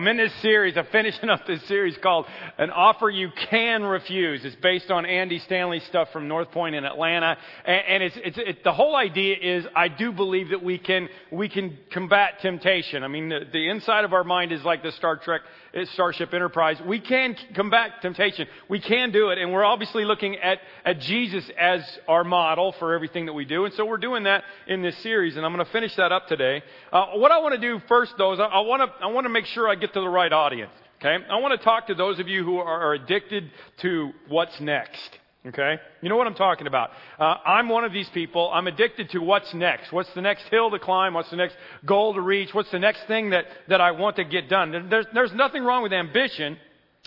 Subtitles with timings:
[0.00, 2.24] I'm in this series, I'm finishing up this series called
[2.56, 4.42] An Offer You Can Refuse.
[4.46, 7.36] It's based on Andy Stanley stuff from North Point in Atlanta.
[7.66, 11.10] And, and it's, it's, it, the whole idea is I do believe that we can,
[11.30, 13.04] we can combat temptation.
[13.04, 15.42] I mean, the, the inside of our mind is like the Star Trek,
[15.76, 16.78] uh, Starship Enterprise.
[16.86, 18.48] We can combat temptation.
[18.70, 19.36] We can do it.
[19.36, 23.66] And we're obviously looking at, at Jesus as our model for everything that we do.
[23.66, 25.36] And so we're doing that in this series.
[25.36, 26.62] And I'm going to finish that up today.
[26.90, 29.26] Uh, what I want to do first, though, is I, I want to, I want
[29.26, 30.72] to make sure I get to the right audience.
[31.00, 31.24] Okay?
[31.30, 35.18] I want to talk to those of you who are addicted to what's next.
[35.46, 35.76] Okay?
[36.02, 36.90] You know what I'm talking about.
[37.18, 38.50] Uh, I'm one of these people.
[38.52, 39.90] I'm addicted to what's next.
[39.90, 41.14] What's the next hill to climb?
[41.14, 42.52] What's the next goal to reach?
[42.52, 44.88] What's the next thing that, that I want to get done?
[44.90, 46.58] There's, there's nothing wrong with ambition,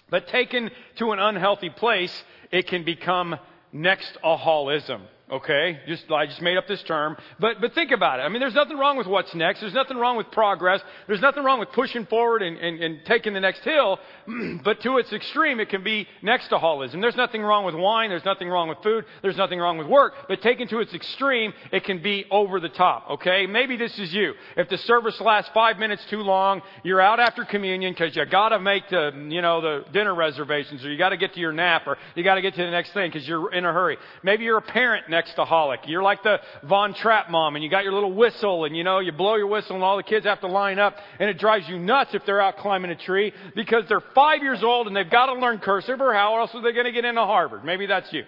[0.10, 3.38] but taken to an unhealthy place, it can become
[3.72, 5.02] next-aholism.
[5.34, 8.22] Okay, just I just made up this term, but but think about it.
[8.22, 9.62] I mean, there's nothing wrong with what's next.
[9.62, 10.80] There's nothing wrong with progress.
[11.08, 13.98] There's nothing wrong with pushing forward and, and, and taking the next hill.
[14.64, 17.02] but to its extreme, it can be next-aholism.
[17.02, 18.12] There's nothing wrong with wine.
[18.12, 19.06] There's nothing wrong with food.
[19.24, 20.14] There's nothing wrong with work.
[20.28, 23.08] But taken to its extreme, it can be over the top.
[23.10, 24.34] Okay, maybe this is you.
[24.56, 28.50] If the service lasts five minutes too long, you're out after communion because you got
[28.50, 31.54] to make the you know the dinner reservations, or you got to get to your
[31.54, 33.98] nap, or you got to get to the next thing because you're in a hurry.
[34.22, 35.80] Maybe you're a parent nextaholic.
[35.88, 39.00] You're like the Von Trapp mom and you got your little whistle and you know,
[39.00, 41.68] you blow your whistle and all the kids have to line up and it drives
[41.68, 45.10] you nuts if they're out climbing a tree because they're five years old and they've
[45.10, 47.64] got to learn cursive or how else are they going to get into Harvard?
[47.64, 48.24] Maybe that's you.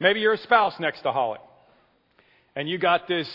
[0.00, 1.38] Maybe you're a spouse nextaholic
[2.54, 3.28] and you got this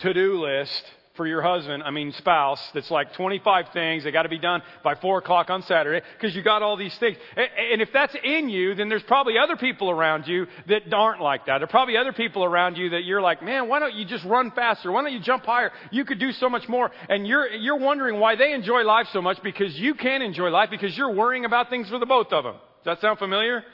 [0.00, 0.84] to-do list
[1.16, 4.04] for your husband, I mean spouse, that's like 25 things.
[4.04, 6.96] They got to be done by 4 o'clock on Saturday because you got all these
[6.98, 7.16] things.
[7.36, 11.46] And if that's in you, then there's probably other people around you that aren't like
[11.46, 11.58] that.
[11.58, 14.24] There are probably other people around you that you're like, man, why don't you just
[14.24, 14.92] run faster?
[14.92, 15.72] Why don't you jump higher?
[15.90, 16.90] You could do so much more.
[17.08, 20.70] And you're, you're wondering why they enjoy life so much because you can enjoy life
[20.70, 22.54] because you're worrying about things for the both of them.
[22.84, 23.64] Does that sound familiar?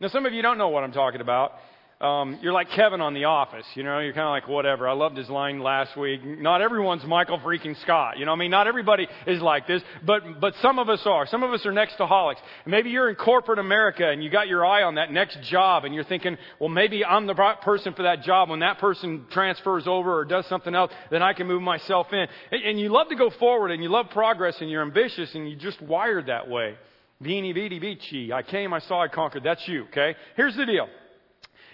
[0.00, 1.52] Now, some of you don't know what I'm talking about
[2.00, 3.66] um, you're like Kevin on The Office.
[3.74, 4.88] You know, you're kind of like, whatever.
[4.88, 6.24] I loved his line last week.
[6.24, 8.18] Not everyone's Michael freaking Scott.
[8.18, 11.26] You know, I mean, not everybody is like this, but, but some of us are.
[11.26, 12.38] Some of us are nextaholics.
[12.64, 15.94] Maybe you're in corporate America and you got your eye on that next job and
[15.94, 18.48] you're thinking, well, maybe I'm the right person for that job.
[18.48, 22.26] When that person transfers over or does something else, then I can move myself in.
[22.50, 25.50] And, and you love to go forward and you love progress and you're ambitious and
[25.50, 26.76] you just wired that way.
[27.20, 28.32] Veni, vidi, vici.
[28.32, 29.42] I came, I saw, I conquered.
[29.44, 30.14] That's you, okay?
[30.36, 30.88] Here's the deal.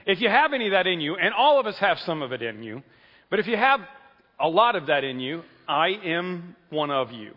[0.06, 2.30] If you have any of that in you, and all of us have some of
[2.30, 2.82] it in you,
[3.28, 3.80] but if you have
[4.38, 7.32] a lot of that in you, I am one of you.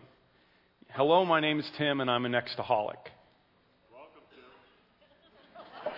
[0.90, 2.94] Hello, my name is Tim, and I'm a nextaholic.
[3.90, 5.92] Welcome, Tim.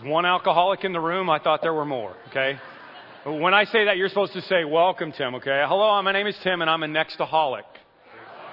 [0.00, 1.28] There's one alcoholic in the room.
[1.28, 2.58] I thought there were more, okay?
[3.26, 5.62] When I say that, you're supposed to say, Welcome, Tim, okay?
[5.68, 7.64] Hello, my name is Tim, and I'm a nextaholic.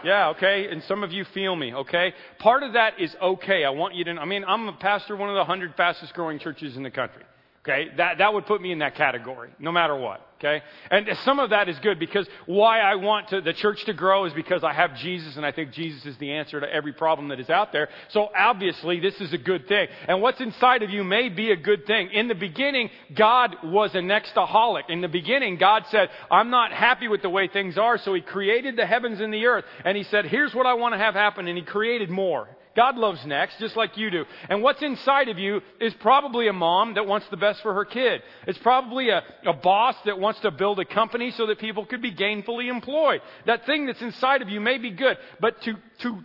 [0.06, 0.68] Yeah, okay.
[0.70, 2.14] And some of you feel me, okay?
[2.38, 3.66] Part of that is okay.
[3.66, 6.38] I want you to, I mean, I'm a pastor one of the 100 fastest growing
[6.38, 7.24] churches in the country.
[7.64, 7.88] Okay?
[7.98, 10.22] That, that would put me in that category, no matter what.
[10.46, 10.64] Okay?
[10.92, 14.26] And some of that is good because why I want to, the church to grow
[14.26, 17.30] is because I have Jesus and I think Jesus is the answer to every problem
[17.30, 17.90] that is out there.
[18.10, 19.88] So obviously this is a good thing.
[20.08, 22.10] And what's inside of you may be a good thing.
[22.14, 24.90] In the beginning, God was a nextaholic.
[24.90, 27.98] In the beginning, God said, I'm not happy with the way things are.
[27.98, 29.66] So he created the heavens and the earth.
[29.84, 31.48] And he said, here's what I want to have happen.
[31.48, 32.48] And he created more.
[32.76, 34.26] God loves next, just like you do.
[34.50, 37.86] And what's inside of you is probably a mom that wants the best for her
[37.86, 38.22] kid.
[38.48, 42.02] It's probably a, a boss that wants to build a company so that people could
[42.02, 43.22] be gainfully employed.
[43.46, 46.20] That thing that's inside of you may be good, but to, to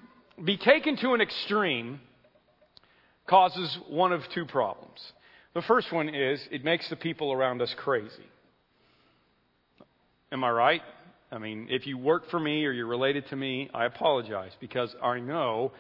[0.45, 2.01] be taken to an extreme
[3.29, 5.01] causes one of two problems.
[5.55, 8.11] The first one is it makes the people around us crazy.
[10.33, 10.83] Am I right?
[11.33, 14.95] I mean, if you work for me or you're related to me, I apologize because
[15.01, 15.73] I know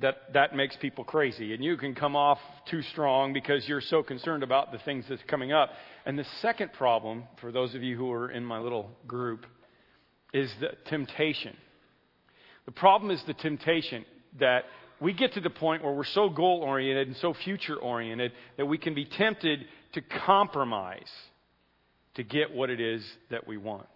[0.00, 1.54] that that makes people crazy.
[1.54, 2.38] And you can come off
[2.70, 5.70] too strong because you're so concerned about the things that's coming up.
[6.06, 9.46] And the second problem, for those of you who are in my little group,
[10.32, 11.56] is the temptation.
[12.66, 14.04] The problem is the temptation
[14.38, 14.64] that
[15.00, 18.66] we get to the point where we're so goal oriented and so future oriented that
[18.66, 19.64] we can be tempted
[19.94, 21.10] to compromise
[22.14, 23.86] to get what it is that we want.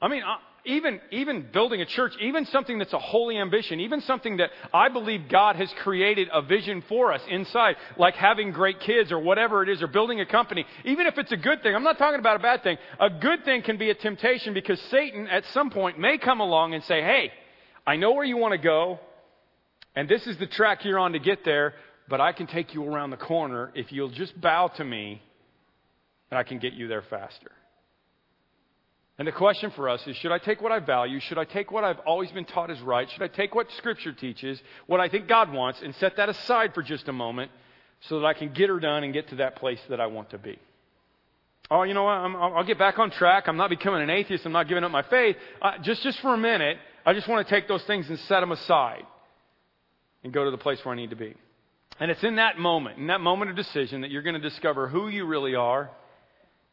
[0.00, 0.22] I mean,
[0.64, 4.88] even, even building a church, even something that's a holy ambition, even something that I
[4.88, 9.62] believe God has created a vision for us inside, like having great kids or whatever
[9.62, 12.18] it is, or building a company, even if it's a good thing, I'm not talking
[12.18, 12.78] about a bad thing.
[12.98, 16.74] A good thing can be a temptation because Satan at some point may come along
[16.74, 17.30] and say, hey,
[17.86, 18.98] I know where you want to go,
[19.94, 21.74] and this is the track you're on to get there,
[22.08, 25.22] but I can take you around the corner if you'll just bow to me,
[26.30, 27.52] and I can get you there faster.
[29.16, 31.20] And the question for us is should I take what I value?
[31.20, 33.08] Should I take what I've always been taught is right?
[33.10, 36.74] Should I take what Scripture teaches, what I think God wants, and set that aside
[36.74, 37.52] for just a moment
[38.08, 40.30] so that I can get her done and get to that place that I want
[40.30, 40.58] to be?
[41.70, 42.12] Oh, you know what?
[42.12, 43.44] i will get back on track.
[43.46, 44.44] I'm not becoming an atheist.
[44.44, 45.36] I'm not giving up my faith.
[45.62, 46.76] Uh, just, just for a minute,
[47.06, 49.04] I just want to take those things and set them aside
[50.22, 51.34] and go to the place where I need to be.
[52.00, 54.88] And it's in that moment, in that moment of decision, that you're going to discover
[54.88, 55.90] who you really are,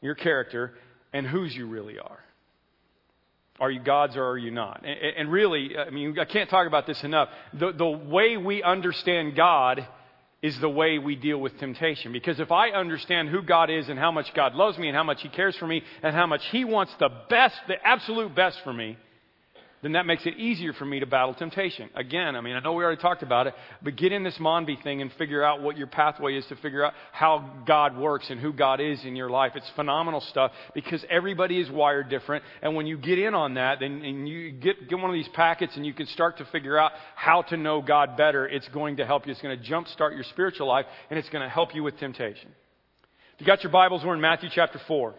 [0.01, 0.73] your character,
[1.13, 2.19] and whose you really are.
[3.61, 4.83] Are you God's or are you not?
[4.83, 7.29] And, and really, I mean, I can't talk about this enough.
[7.53, 9.87] The, the way we understand God
[10.41, 12.11] is the way we deal with temptation.
[12.11, 15.03] Because if I understand who God is and how much God loves me and how
[15.03, 18.57] much He cares for me and how much He wants the best, the absolute best
[18.63, 18.97] for me,
[19.81, 21.89] then that makes it easier for me to battle temptation.
[21.95, 24.81] Again, I mean, I know we already talked about it, but get in this Monvee
[24.83, 28.39] thing and figure out what your pathway is to figure out how God works and
[28.39, 29.53] who God is in your life.
[29.55, 32.43] It's phenomenal stuff because everybody is wired different.
[32.61, 35.29] And when you get in on that, then and you get, get one of these
[35.33, 38.97] packets and you can start to figure out how to know God better, it's going
[38.97, 39.31] to help you.
[39.31, 42.49] It's going to jumpstart your spiritual life and it's going to help you with temptation.
[43.33, 45.09] If you got your Bibles, we're in Matthew chapter 4.
[45.09, 45.15] I'm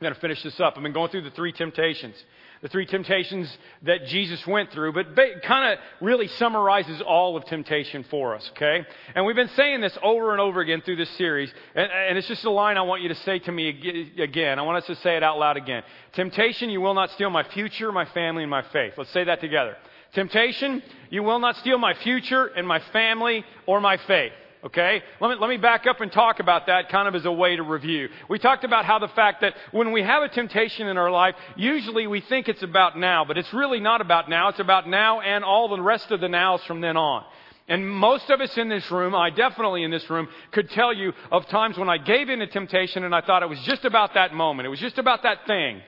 [0.00, 0.74] going to finish this up.
[0.76, 2.14] I've been going through the three temptations
[2.62, 8.04] the three temptations that Jesus went through, but kind of really summarizes all of temptation
[8.10, 8.84] for us, okay?
[9.14, 12.26] And we've been saying this over and over again through this series, and, and, it's
[12.26, 14.58] just a line I want you to say to me again.
[14.58, 15.82] I want us to say it out loud again.
[16.12, 18.94] Temptation, you will not steal my future, my family, and my faith.
[18.96, 19.76] Let's say that together.
[20.14, 24.32] Temptation, you will not steal my future and my family or my faith.
[24.68, 25.02] Okay?
[25.18, 27.56] Let me, let me back up and talk about that kind of as a way
[27.56, 28.10] to review.
[28.28, 31.34] We talked about how the fact that when we have a temptation in our life,
[31.56, 34.48] usually we think it's about now, but it's really not about now.
[34.48, 37.24] It's about now and all the rest of the nows from then on.
[37.66, 41.14] And most of us in this room, I definitely in this room, could tell you
[41.32, 44.14] of times when I gave in to temptation and I thought it was just about
[44.14, 44.66] that moment.
[44.66, 45.80] It was just about that thing.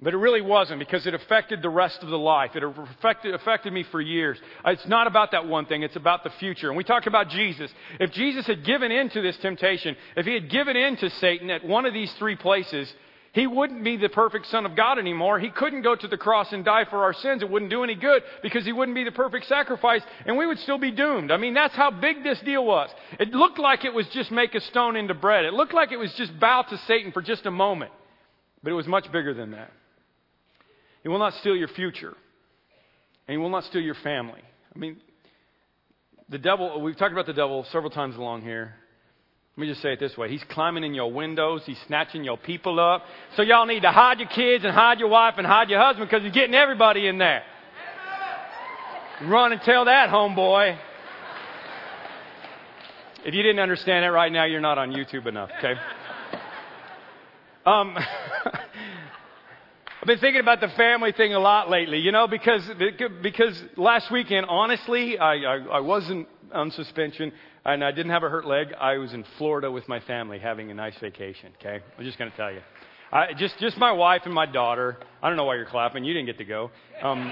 [0.00, 2.54] But it really wasn't because it affected the rest of the life.
[2.54, 4.38] It affected, affected me for years.
[4.64, 6.68] It's not about that one thing, it's about the future.
[6.68, 7.72] And we talk about Jesus.
[7.98, 11.50] If Jesus had given in to this temptation, if he had given in to Satan
[11.50, 12.92] at one of these three places,
[13.32, 15.40] he wouldn't be the perfect Son of God anymore.
[15.40, 17.42] He couldn't go to the cross and die for our sins.
[17.42, 20.60] It wouldn't do any good because he wouldn't be the perfect sacrifice and we would
[20.60, 21.32] still be doomed.
[21.32, 22.88] I mean, that's how big this deal was.
[23.18, 25.44] It looked like it was just make a stone into bread.
[25.44, 27.90] It looked like it was just bow to Satan for just a moment.
[28.62, 29.72] But it was much bigger than that.
[31.02, 32.14] He will not steal your future.
[33.26, 34.42] And he will not steal your family.
[34.74, 34.96] I mean,
[36.28, 38.74] the devil, we've talked about the devil several times along here.
[39.56, 40.30] Let me just say it this way.
[40.30, 41.62] He's climbing in your windows.
[41.66, 43.02] He's snatching your people up.
[43.36, 46.08] So y'all need to hide your kids and hide your wife and hide your husband
[46.08, 47.42] because he's getting everybody in there.
[49.24, 50.78] Run and tell that, homeboy.
[53.24, 55.74] If you didn't understand it right now, you're not on YouTube enough, okay?
[57.66, 57.96] Um,
[60.08, 62.62] been thinking about the family thing a lot lately, you know, because,
[63.22, 67.30] because last weekend, honestly, I, I, I wasn't on suspension
[67.66, 68.68] and I didn't have a hurt leg.
[68.80, 71.84] I was in Florida with my family having a nice vacation, okay?
[71.98, 72.60] I'm just going to tell you.
[73.12, 74.96] I, just, just my wife and my daughter.
[75.22, 76.04] I don't know why you're clapping.
[76.04, 76.70] You didn't get to go.
[77.02, 77.30] Um,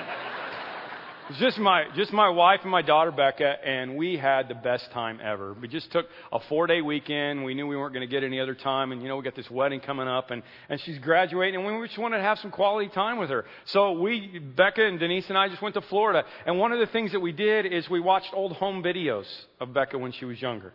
[1.29, 4.91] was just my, just my wife and my daughter Becca, and we had the best
[4.93, 5.55] time ever.
[5.55, 7.45] We just took a four day weekend.
[7.45, 9.35] We knew we weren't going to get any other time, and you know, we got
[9.35, 12.51] this wedding coming up, and, and she's graduating, and we just wanted to have some
[12.53, 13.45] quality time with her.
[13.67, 16.87] So we, Becca and Denise and I just went to Florida, and one of the
[16.87, 19.27] things that we did is we watched old home videos
[19.59, 20.73] of Becca when she was younger.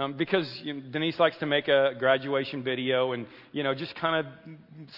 [0.00, 3.96] Um, because you know, Denise likes to make a graduation video and you know just
[3.96, 4.32] kind of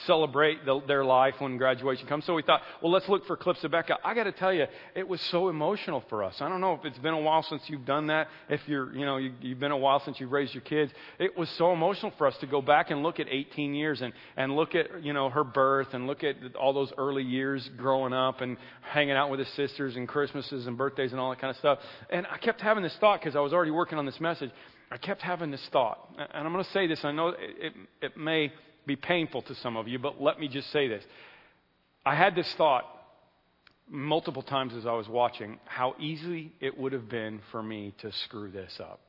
[0.06, 2.26] celebrate the, their life when graduation comes.
[2.26, 3.96] So we thought, well, let's look for clips of Becca.
[4.04, 6.34] I got to tell you, it was so emotional for us.
[6.42, 8.28] I don't know if it's been a while since you've done that.
[8.50, 10.92] If you're, you know, you, you've been a while since you've raised your kids.
[11.18, 14.12] It was so emotional for us to go back and look at 18 years and
[14.36, 18.12] and look at you know her birth and look at all those early years growing
[18.12, 21.52] up and hanging out with his sisters and Christmases and birthdays and all that kind
[21.52, 21.78] of stuff.
[22.10, 24.50] And I kept having this thought because I was already working on this message.
[24.90, 27.04] I kept having this thought, and I'm going to say this.
[27.04, 28.52] I know it, it, it may
[28.86, 31.04] be painful to some of you, but let me just say this.
[32.04, 32.84] I had this thought
[33.88, 38.10] multiple times as I was watching how easy it would have been for me to
[38.12, 39.00] screw this up.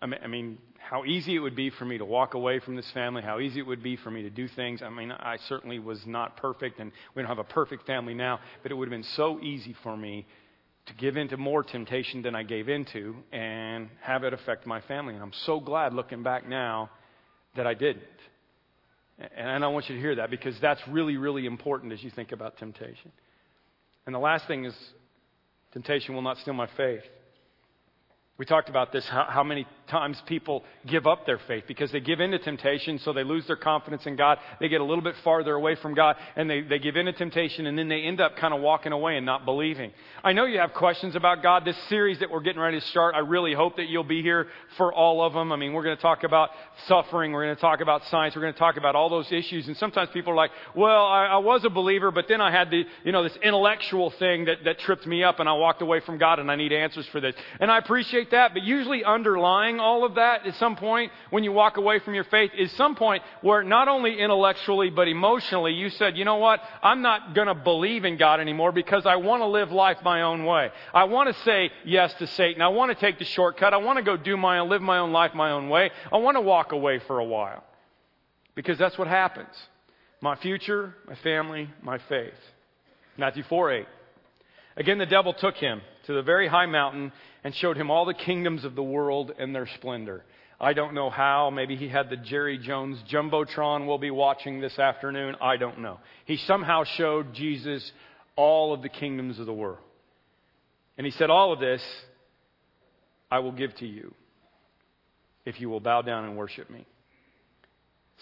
[0.00, 2.76] I mean, I mean, how easy it would be for me to walk away from
[2.76, 4.82] this family, how easy it would be for me to do things.
[4.82, 8.40] I mean, I certainly was not perfect, and we don't have a perfect family now,
[8.62, 10.26] but it would have been so easy for me
[10.86, 15.14] to give into more temptation than I gave into and have it affect my family.
[15.14, 16.90] And I'm so glad looking back now
[17.56, 18.02] that I didn't.
[19.36, 22.32] And I want you to hear that because that's really, really important as you think
[22.32, 23.10] about temptation.
[24.04, 24.74] And the last thing is
[25.72, 27.02] temptation will not steal my faith.
[28.38, 32.00] We talked about this, how, how, many times people give up their faith because they
[32.00, 34.36] give in to temptation, so they lose their confidence in God.
[34.60, 37.14] They get a little bit farther away from God, and they, they give in to
[37.14, 39.90] temptation, and then they end up kind of walking away and not believing.
[40.22, 41.64] I know you have questions about God.
[41.64, 44.48] This series that we're getting ready to start, I really hope that you'll be here
[44.76, 45.50] for all of them.
[45.50, 46.50] I mean, we're going to talk about
[46.88, 49.66] suffering, we're going to talk about science, we're going to talk about all those issues,
[49.66, 52.70] and sometimes people are like, well, I, I was a believer, but then I had
[52.70, 56.00] the, you know, this intellectual thing that, that tripped me up, and I walked away
[56.00, 57.34] from God, and I need answers for this.
[57.60, 61.44] And I appreciate appreciate that, but usually underlying all of that at some point when
[61.44, 65.72] you walk away from your faith is some point where not only intellectually but emotionally
[65.72, 69.16] you said, you know what, I'm not going to believe in God anymore because I
[69.16, 70.70] want to live life my own way.
[70.92, 72.62] I want to say yes to Satan.
[72.62, 73.72] I want to take the shortcut.
[73.74, 75.90] I want to go do my own, live my own life my own way.
[76.12, 77.64] I want to walk away for a while
[78.54, 79.54] because that's what happens.
[80.20, 82.34] My future, my family, my faith.
[83.18, 83.86] Matthew 4 8.
[84.78, 87.12] Again, the devil took him to the very high mountain
[87.44, 90.24] and showed him all the kingdoms of the world and their splendor.
[90.60, 91.50] I don't know how.
[91.50, 95.36] Maybe he had the Jerry Jones Jumbotron we'll be watching this afternoon.
[95.40, 95.98] I don't know.
[96.24, 97.92] He somehow showed Jesus
[98.36, 99.78] all of the kingdoms of the world.
[100.96, 101.82] And he said, All of this
[103.30, 104.14] I will give to you
[105.44, 106.86] if you will bow down and worship me.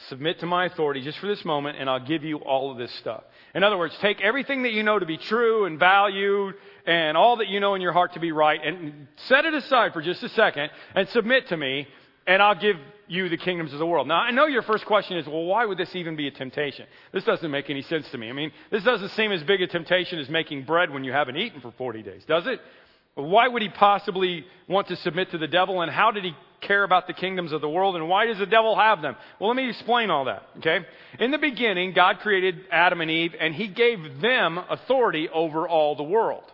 [0.08, 2.92] Submit to my authority just for this moment, and I'll give you all of this
[2.98, 3.22] stuff.
[3.54, 7.36] In other words, take everything that you know to be true and valued and all
[7.36, 10.22] that you know in your heart to be right and set it aside for just
[10.22, 11.88] a second and submit to me,
[12.26, 12.76] and I'll give
[13.06, 14.08] you the kingdoms of the world.
[14.08, 16.86] Now, I know your first question is, well, why would this even be a temptation?
[17.12, 18.28] This doesn't make any sense to me.
[18.30, 21.36] I mean, this doesn't seem as big a temptation as making bread when you haven't
[21.36, 22.60] eaten for 40 days, does it?
[23.14, 26.82] Why would he possibly want to submit to the devil, and how did he care
[26.82, 29.16] about the kingdoms of the world, and why does the devil have them?
[29.38, 30.80] Well, let me explain all that, okay?
[31.20, 35.94] In the beginning, God created Adam and Eve, and he gave them authority over all
[35.94, 36.50] the world.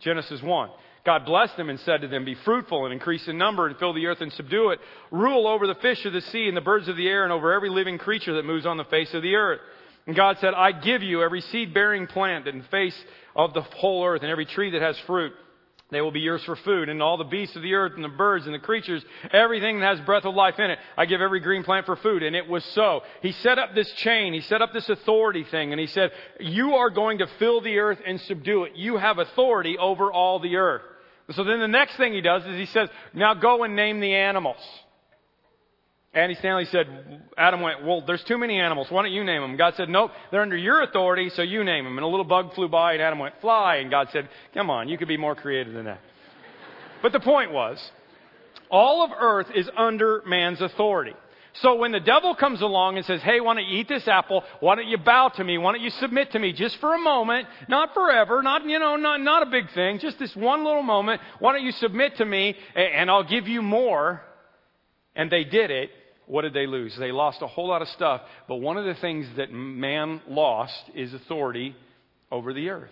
[0.00, 0.70] Genesis 1.
[1.04, 3.94] God blessed them and said to them, Be fruitful and increase in number and fill
[3.94, 4.80] the earth and subdue it.
[5.12, 7.52] Rule over the fish of the sea and the birds of the air and over
[7.52, 9.60] every living creature that moves on the face of the earth.
[10.06, 12.96] And God said, I give you every seed bearing plant in the face
[13.36, 15.32] of the whole earth and every tree that has fruit.
[15.90, 18.08] They will be yours for food, and all the beasts of the earth, and the
[18.08, 20.80] birds, and the creatures, everything that has breath of life in it.
[20.96, 22.24] I give every green plant for food.
[22.24, 23.02] And it was so.
[23.22, 26.74] He set up this chain, he set up this authority thing, and he said, You
[26.74, 28.72] are going to fill the earth and subdue it.
[28.74, 30.82] You have authority over all the earth.
[31.30, 34.14] So then the next thing he does is he says, Now go and name the
[34.14, 34.58] animals.
[36.16, 36.86] Andy Stanley said,
[37.36, 38.86] Adam went, Well, there's too many animals.
[38.88, 39.58] Why don't you name them?
[39.58, 41.98] God said, Nope, they're under your authority, so you name them.
[41.98, 43.76] And a little bug flew by, and Adam went, Fly.
[43.76, 46.00] And God said, Come on, you could be more creative than that.
[47.02, 47.78] but the point was,
[48.70, 51.12] all of earth is under man's authority.
[51.60, 54.42] So when the devil comes along and says, Hey, why don't you eat this apple?
[54.60, 55.58] Why don't you bow to me?
[55.58, 57.46] Why don't you submit to me just for a moment?
[57.68, 61.20] Not forever, not, you know, not, not a big thing, just this one little moment.
[61.40, 64.22] Why don't you submit to me and I'll give you more?
[65.14, 65.90] And they did it
[66.26, 66.94] what did they lose?
[66.98, 70.90] They lost a whole lot of stuff, but one of the things that man lost
[70.94, 71.74] is authority
[72.30, 72.90] over the earth.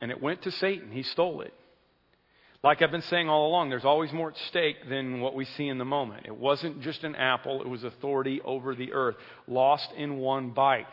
[0.00, 0.90] And it went to Satan.
[0.90, 1.54] He stole it.
[2.62, 5.68] Like I've been saying all along, there's always more at stake than what we see
[5.68, 6.26] in the moment.
[6.26, 10.86] It wasn't just an apple, it was authority over the earth, lost in one bite.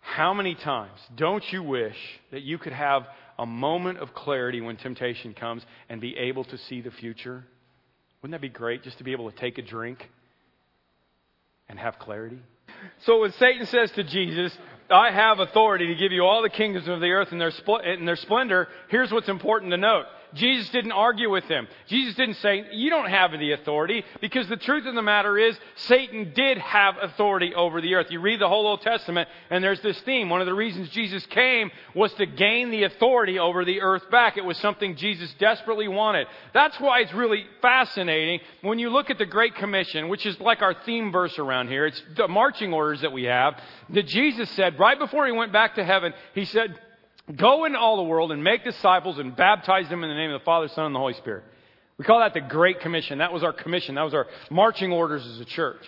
[0.00, 1.96] How many times don't you wish
[2.30, 3.02] that you could have
[3.38, 7.44] a moment of clarity when temptation comes and be able to see the future?
[8.22, 10.08] Wouldn't that be great just to be able to take a drink
[11.70, 12.38] and have clarity?
[13.06, 14.56] So when Satan says to Jesus,
[14.90, 17.86] I have authority to give you all the kingdoms of the earth and their, spl-
[17.86, 20.04] and their splendor, here's what's important to note.
[20.34, 21.66] Jesus didn't argue with them.
[21.86, 25.58] Jesus didn't say, You don't have the authority, because the truth of the matter is,
[25.76, 28.06] Satan did have authority over the earth.
[28.10, 30.28] You read the whole Old Testament, and there's this theme.
[30.28, 34.36] One of the reasons Jesus came was to gain the authority over the earth back.
[34.36, 36.26] It was something Jesus desperately wanted.
[36.54, 40.62] That's why it's really fascinating when you look at the Great Commission, which is like
[40.62, 41.86] our theme verse around here.
[41.86, 43.60] It's the marching orders that we have,
[43.90, 46.78] that Jesus said right before he went back to heaven, he said,
[47.36, 50.40] Go into all the world and make disciples and baptize them in the name of
[50.40, 51.44] the Father, Son, and the Holy Spirit.
[51.98, 53.18] We call that the Great Commission.
[53.18, 53.96] That was our commission.
[53.96, 55.82] That was our marching orders as a church.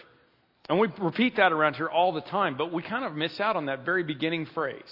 [0.68, 3.56] And we repeat that around here all the time, but we kind of miss out
[3.56, 4.82] on that very beginning phrase.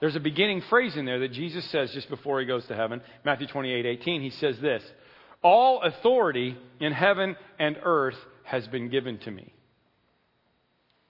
[0.00, 3.00] There's a beginning phrase in there that Jesus says just before he goes to heaven.
[3.24, 4.20] Matthew 28 18.
[4.20, 4.82] He says this
[5.42, 9.52] All authority in heaven and earth has been given to me.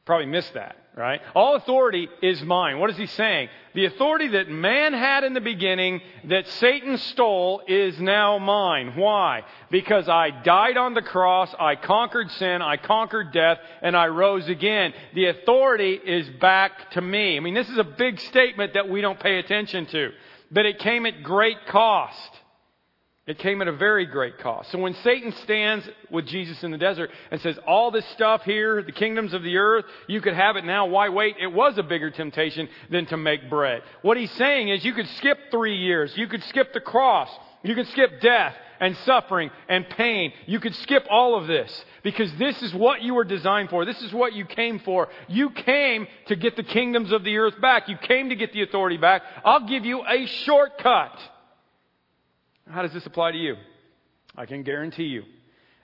[0.05, 1.21] Probably missed that, right?
[1.35, 2.79] All authority is mine.
[2.79, 3.51] What is he saying?
[3.75, 8.97] The authority that man had in the beginning that Satan stole is now mine.
[8.97, 9.43] Why?
[9.71, 14.49] Because I died on the cross, I conquered sin, I conquered death, and I rose
[14.49, 14.95] again.
[15.15, 17.37] The authority is back to me.
[17.37, 20.13] I mean, this is a big statement that we don't pay attention to,
[20.51, 22.31] but it came at great cost.
[23.27, 24.71] It came at a very great cost.
[24.71, 28.85] So when Satan stands with Jesus in the desert and says, all this stuff here,
[28.85, 31.35] the kingdoms of the earth, you could have it now, why wait?
[31.41, 33.83] It was a bigger temptation than to make bread.
[34.03, 36.17] What he's saying is you could skip three years.
[36.17, 37.29] You could skip the cross.
[37.65, 40.33] You could skip death and suffering and pain.
[40.47, 43.85] You could skip all of this because this is what you were designed for.
[43.85, 45.09] This is what you came for.
[45.27, 47.89] You came to get the kingdoms of the earth back.
[47.89, 49.23] You came to get the authority back.
[49.45, 51.19] I'll give you a shortcut.
[52.69, 53.55] How does this apply to you?
[54.37, 55.23] I can guarantee you,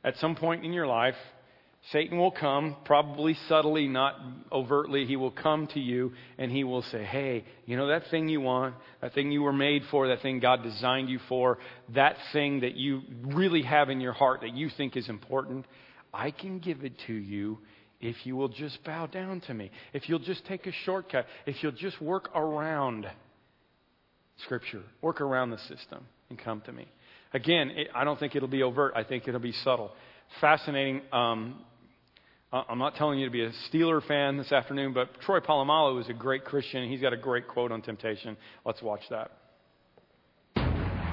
[0.04, 1.14] at some point in your life,
[1.90, 4.14] Satan will come, probably subtly, not
[4.52, 5.04] overtly.
[5.04, 8.40] He will come to you and he will say, Hey, you know that thing you
[8.40, 11.58] want, that thing you were made for, that thing God designed you for,
[11.94, 15.66] that thing that you really have in your heart that you think is important,
[16.14, 17.58] I can give it to you
[18.00, 21.62] if you will just bow down to me, if you'll just take a shortcut, if
[21.62, 23.06] you'll just work around
[24.44, 26.88] Scripture, work around the system and come to me.
[27.34, 28.94] Again, it, I don't think it'll be overt.
[28.96, 29.92] I think it'll be subtle.
[30.40, 31.02] Fascinating.
[31.12, 31.64] Um,
[32.52, 36.08] I'm not telling you to be a Steeler fan this afternoon, but Troy Polamalu is
[36.08, 36.88] a great Christian.
[36.88, 38.36] He's got a great quote on temptation.
[38.64, 39.30] Let's watch that.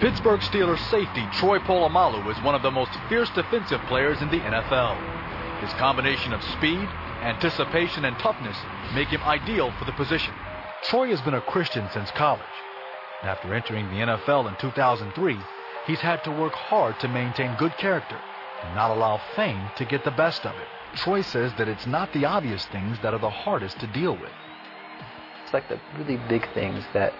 [0.01, 4.39] Pittsburgh Steelers safety Troy Polamalu is one of the most fierce defensive players in the
[4.39, 4.95] NFL.
[5.61, 6.87] His combination of speed,
[7.21, 8.57] anticipation, and toughness
[8.93, 10.33] make him ideal for the position.
[10.83, 12.39] Troy has been a Christian since college.
[13.23, 15.37] After entering the NFL in 2003,
[15.85, 18.17] he's had to work hard to maintain good character
[18.63, 20.67] and not allow fame to get the best of him.
[20.95, 24.31] Troy says that it's not the obvious things that are the hardest to deal with.
[25.43, 27.13] It's like the really big things that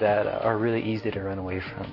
[0.00, 1.86] that are really easy to run away from.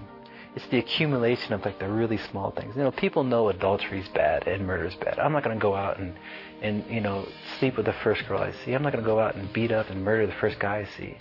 [0.53, 2.75] It's the accumulation of like the really small things.
[2.75, 5.17] You know, people know adultery is bad and murder is bad.
[5.17, 6.13] I'm not going to go out and
[6.62, 7.25] and you know
[7.58, 8.74] sleep with the first girl I see.
[8.74, 10.98] I'm not going to go out and beat up and murder the first guy I
[10.98, 11.17] see.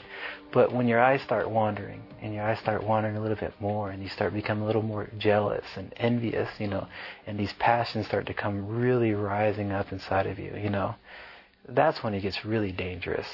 [0.52, 3.90] But when your eyes start wandering and your eyes start wandering a little bit more
[3.90, 6.88] and you start becoming a little more jealous and envious, you know,
[7.26, 10.96] and these passions start to come really rising up inside of you, you know,
[11.68, 13.28] that's when it gets really dangerous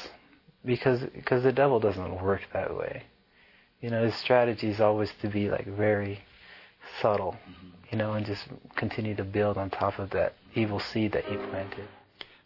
[0.62, 3.04] because because the devil doesn't work that way.
[3.80, 6.20] You know, his strategy is always to be like very
[7.02, 7.68] subtle, mm-hmm.
[7.90, 8.44] you know, and just
[8.76, 11.86] continue to build on top of that evil seed that he planted.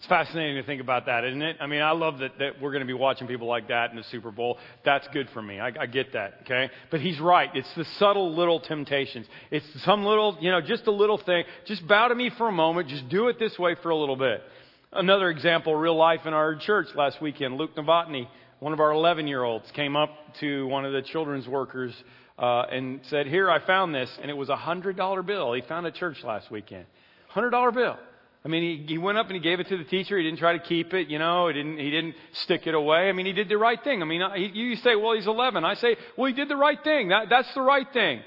[0.01, 1.59] It's fascinating to think about that, isn't it?
[1.61, 3.97] I mean, I love that, that we're going to be watching people like that in
[3.97, 4.57] the Super Bowl.
[4.83, 5.61] That's good for me.
[5.61, 6.71] I, I get that, okay?
[6.91, 7.51] But he's right.
[7.55, 9.27] It's the subtle little temptations.
[9.51, 11.45] It's some little, you know, just a little thing.
[11.67, 12.89] Just bow to me for a moment.
[12.89, 14.43] Just do it this way for a little bit.
[14.91, 17.59] Another example, real life in our church last weekend.
[17.59, 18.27] Luke Novotny,
[18.61, 21.93] one of our 11 year olds, came up to one of the children's workers
[22.39, 24.11] uh, and said, Here, I found this.
[24.21, 25.53] And it was a $100 bill.
[25.53, 26.87] He found a church last weekend.
[27.35, 27.97] $100 bill.
[28.43, 30.17] I mean, he, he went up and he gave it to the teacher.
[30.17, 31.49] He didn't try to keep it, you know.
[31.49, 33.09] He didn't, he didn't stick it away.
[33.09, 34.01] I mean, he did the right thing.
[34.01, 35.63] I mean, he, you say, well, he's 11.
[35.65, 37.09] I say, well, he did the right thing.
[37.09, 38.23] That, that's the right thing.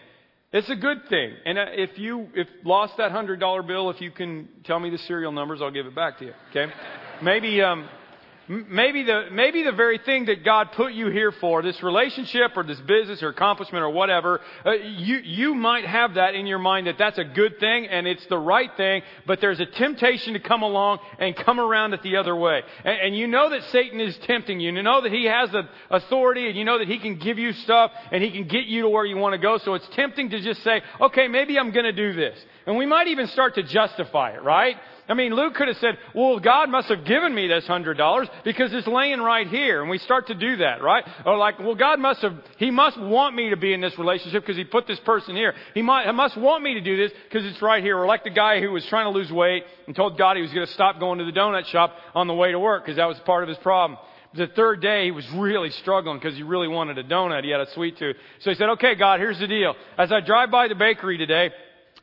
[0.52, 1.34] It's a good thing.
[1.46, 4.92] And uh, if you if lost that hundred dollar bill, if you can tell me
[4.92, 6.34] the serial numbers, I'll give it back to you.
[6.52, 6.72] Okay?
[7.24, 7.90] Maybe um,
[8.48, 12.64] maybe the, maybe the very thing that God put you here for, this relationship or
[12.64, 16.88] this business or accomplishment or whatever, uh, you, you might have that in your mind
[16.88, 20.40] that that's a good thing and it's the right thing, but there's a temptation to
[20.40, 22.62] come along and come around it the other way.
[22.84, 24.74] And, and you know that Satan is tempting you.
[24.74, 27.54] You know that he has the authority and you know that he can give you
[27.54, 29.58] stuff and he can get you to where you want to go.
[29.60, 32.38] So it's tempting to just say, okay, maybe I'm going to do this.
[32.66, 34.78] And we might even start to justify it, right?
[35.08, 38.30] I mean, Luke could have said, well, God must have given me this hundred dollars
[38.46, 39.82] because it's laying right here.
[39.82, 41.04] And we start to do that, right?
[41.26, 44.44] Or like, well, God must have, He must want me to be in this relationship
[44.44, 45.54] because He put this person here.
[45.74, 47.98] He, might, he must want me to do this because it's right here.
[47.98, 50.54] Or like the guy who was trying to lose weight and told God he was
[50.54, 53.08] going to stop going to the donut shop on the way to work because that
[53.08, 54.00] was part of his problem.
[54.36, 57.44] The third day, he was really struggling because he really wanted a donut.
[57.44, 58.16] He had a sweet tooth.
[58.40, 59.76] So he said, okay, God, here's the deal.
[59.96, 61.52] As I drive by the bakery today,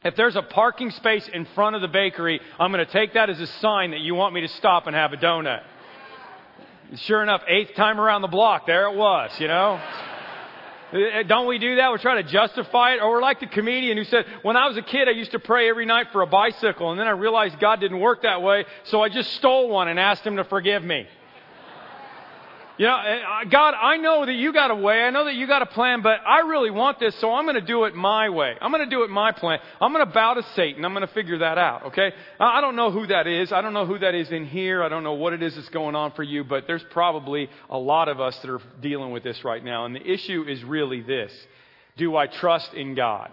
[0.02, 3.28] if there's a parking space in front of the bakery, I'm going to take that
[3.28, 5.60] as a sign that you want me to stop and have a donut.
[6.96, 9.80] Sure enough, eighth time around the block, there it was, you know?
[10.92, 11.90] Uh, don't we do that?
[11.90, 13.02] We're trying to justify it.
[13.02, 15.38] Or we're like the comedian who said, when I was a kid, I used to
[15.38, 18.64] pray every night for a bicycle, and then I realized God didn't work that way,
[18.84, 21.06] so I just stole one and asked Him to forgive me.
[22.80, 25.02] You know, uh, God, I know that you got a way.
[25.02, 27.56] I know that you got a plan, but I really want this, so I'm going
[27.56, 28.54] to do it my way.
[28.58, 29.58] I'm going to do it my plan.
[29.82, 30.82] I'm going to bow to Satan.
[30.86, 32.10] I'm going to figure that out, okay?
[32.40, 33.52] I don't know who that is.
[33.52, 34.82] I don't know who that is in here.
[34.82, 37.76] I don't know what it is that's going on for you, but there's probably a
[37.76, 39.84] lot of us that are dealing with this right now.
[39.84, 41.30] And the issue is really this
[41.98, 43.30] Do I trust in God?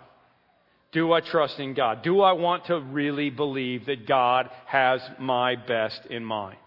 [0.92, 2.04] Do I trust in God?
[2.04, 6.58] Do I want to really believe that God has my best in mind?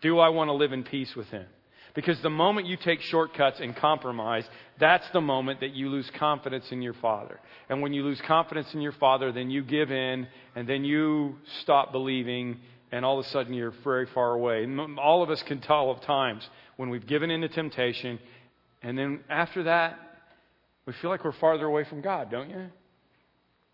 [0.00, 1.46] Do I want to live in peace with Him?
[1.94, 4.44] Because the moment you take shortcuts and compromise,
[4.78, 7.40] that's the moment that you lose confidence in your Father.
[7.68, 11.36] And when you lose confidence in your Father, then you give in, and then you
[11.62, 12.58] stop believing,
[12.92, 14.66] and all of a sudden you're very far away.
[14.98, 18.18] All of us can tell of times when we've given in to temptation,
[18.82, 19.98] and then after that,
[20.86, 22.66] we feel like we're farther away from God, don't you?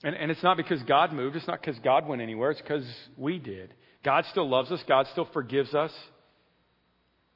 [0.03, 2.87] And, and it's not because God moved, it's not because God went anywhere, it's because
[3.16, 3.72] we did.
[4.03, 5.92] God still loves us, God still forgives us,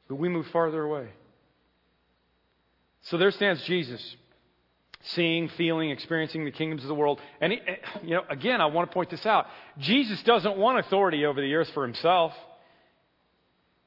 [0.08, 1.08] but we move farther away.
[3.02, 4.16] So there stands Jesus,
[5.14, 7.20] seeing, feeling, experiencing the kingdoms of the world.
[7.40, 7.60] And, he,
[8.02, 9.46] you know, again, I want to point this out.
[9.78, 12.32] Jesus doesn't want authority over the earth for himself.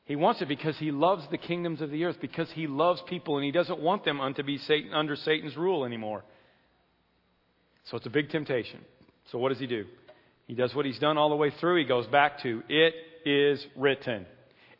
[0.05, 3.37] He wants it because he loves the kingdoms of the earth, because he loves people,
[3.37, 6.23] and he doesn't want them to be Satan, under Satan's rule anymore.
[7.85, 8.79] So it's a big temptation.
[9.31, 9.85] So what does he do?
[10.47, 11.77] He does what he's done all the way through.
[11.77, 12.93] He goes back to, it
[13.25, 14.25] is written.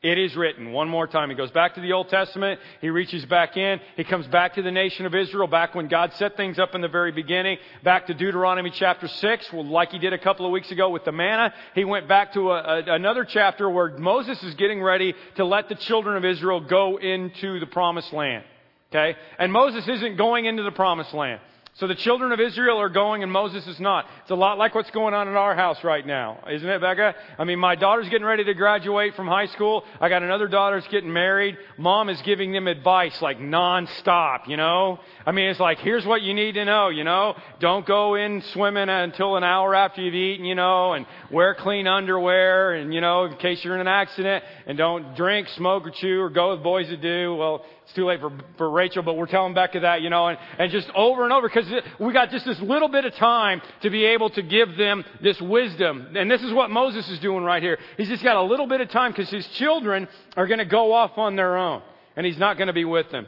[0.01, 0.71] It is written.
[0.71, 1.29] One more time.
[1.29, 2.59] He goes back to the Old Testament.
[2.81, 3.79] He reaches back in.
[3.95, 6.81] He comes back to the nation of Israel, back when God set things up in
[6.81, 7.59] the very beginning.
[7.83, 11.11] Back to Deuteronomy chapter 6, like he did a couple of weeks ago with the
[11.11, 11.53] manna.
[11.75, 15.69] He went back to a, a, another chapter where Moses is getting ready to let
[15.69, 18.43] the children of Israel go into the promised land.
[18.89, 19.15] Okay?
[19.37, 21.41] And Moses isn't going into the promised land.
[21.75, 24.05] So the children of Israel are going and Moses is not.
[24.23, 27.15] It's a lot like what's going on in our house right now, isn't it, Becca?
[27.39, 29.86] I mean, my daughter's getting ready to graduate from high school.
[30.01, 31.57] I got another daughter that's getting married.
[31.77, 34.99] Mom is giving them advice like nonstop, you know?
[35.25, 37.36] I mean, it's like, here's what you need to know, you know?
[37.62, 41.88] Don't go in swimming until an hour after you've eaten, you know, and wear clean
[41.88, 45.91] underwear and, you know, in case you're in an accident and don't drink, smoke, or
[45.91, 47.34] chew or go with boys that do.
[47.34, 50.38] Well, it's too late for, for Rachel, but we're telling Becca that, you know, and,
[50.58, 53.89] and just over and over because we got just this little bit of time to
[53.89, 56.15] be able to give them this wisdom.
[56.15, 57.77] And this is what Moses is doing right here.
[57.97, 60.93] He's just got a little bit of time because his children are going to go
[60.93, 61.82] off on their own
[62.15, 63.27] and he's not going to be with them.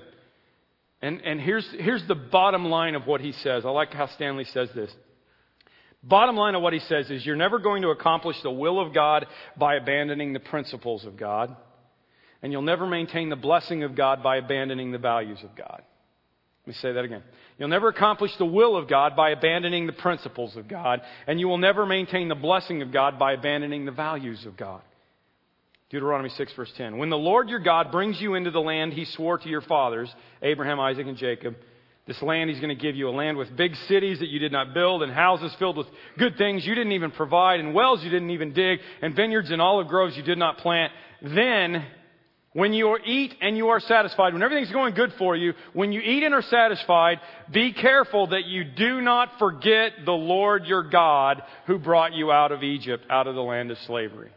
[1.01, 3.65] And, and here's, here's the bottom line of what he says.
[3.65, 4.89] I like how Stanley says this.
[6.01, 8.93] Bottom line of what he says is you're never going to accomplish the will of
[8.93, 9.25] God
[9.57, 11.55] by abandoning the principles of God.
[12.43, 15.81] And you'll never maintain the blessing of God by abandoning the values of God.
[16.65, 17.23] Let me say that again.
[17.57, 21.47] You'll never accomplish the will of God by abandoning the principles of God, and you
[21.47, 24.81] will never maintain the blessing of God by abandoning the values of God.
[25.89, 26.97] Deuteronomy 6, verse 10.
[26.97, 30.13] When the Lord your God brings you into the land he swore to your fathers,
[30.41, 31.55] Abraham, Isaac, and Jacob,
[32.07, 34.51] this land he's going to give you, a land with big cities that you did
[34.51, 38.09] not build, and houses filled with good things you didn't even provide, and wells you
[38.09, 41.85] didn't even dig, and vineyards and olive groves you did not plant, then
[42.53, 46.01] when you eat and you are satisfied, when everything's going good for you, when you
[46.01, 47.19] eat and are satisfied,
[47.51, 52.51] be careful that you do not forget the Lord your God who brought you out
[52.51, 54.29] of Egypt, out of the land of slavery.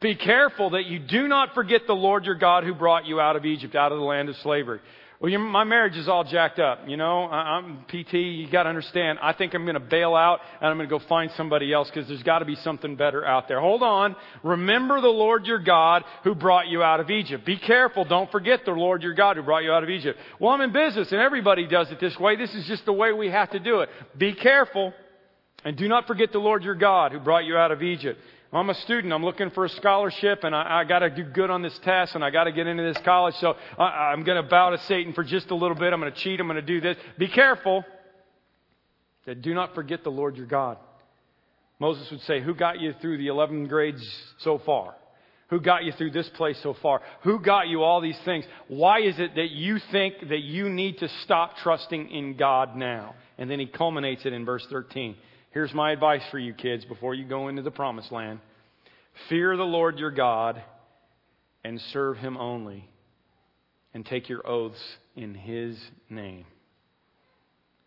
[0.00, 3.34] Be careful that you do not forget the Lord your God who brought you out
[3.34, 4.80] of Egypt, out of the land of slavery.
[5.20, 6.82] Well, you, my marriage is all jacked up.
[6.86, 8.14] You know, I, am PT.
[8.14, 9.18] You got to understand.
[9.20, 11.90] I think I'm going to bail out and I'm going to go find somebody else
[11.92, 13.58] because there's got to be something better out there.
[13.60, 14.14] Hold on.
[14.44, 17.44] Remember the Lord your God who brought you out of Egypt.
[17.44, 18.04] Be careful.
[18.04, 20.20] Don't forget the Lord your God who brought you out of Egypt.
[20.38, 22.36] Well, I'm in business and everybody does it this way.
[22.36, 23.88] This is just the way we have to do it.
[24.16, 24.92] Be careful
[25.64, 28.20] and do not forget the Lord your God who brought you out of Egypt.
[28.50, 29.12] I'm a student.
[29.12, 32.14] I'm looking for a scholarship, and I, I got to do good on this test,
[32.14, 33.34] and I got to get into this college.
[33.40, 35.92] So I, I'm going to bow to Satan for just a little bit.
[35.92, 36.40] I'm going to cheat.
[36.40, 36.96] I'm going to do this.
[37.18, 37.84] Be careful.
[39.26, 40.78] That do not forget the Lord your God.
[41.78, 44.02] Moses would say, "Who got you through the 11 grades
[44.38, 44.94] so far?
[45.50, 47.02] Who got you through this place so far?
[47.24, 48.46] Who got you all these things?
[48.68, 53.14] Why is it that you think that you need to stop trusting in God now?"
[53.36, 55.16] And then he culminates it in verse 13.
[55.58, 58.38] Here's my advice for you kids before you go into the promised land
[59.28, 60.62] fear the Lord your God
[61.64, 62.88] and serve him only,
[63.92, 64.80] and take your oaths
[65.16, 65.76] in his
[66.08, 66.44] name.